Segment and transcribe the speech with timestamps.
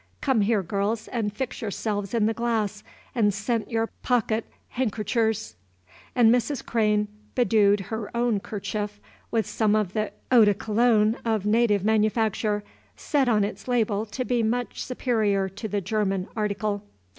[0.19, 5.55] Come here, girls, and fix yourselves in the glass, and scent your pocket handkerchers."
[6.15, 6.65] And Mrs.
[6.65, 12.63] Crane bedewed her own kerchief with some of the eau de Cologne of native manufacture,
[12.95, 16.81] said on its label to be much superior to the German article.